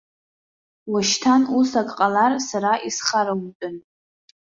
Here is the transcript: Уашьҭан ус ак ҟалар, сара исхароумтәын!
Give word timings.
Уашьҭан 0.91 1.43
ус 1.57 1.71
ак 1.81 1.89
ҟалар, 1.97 2.33
сара 2.47 2.71
исхароумтәын! 2.87 3.75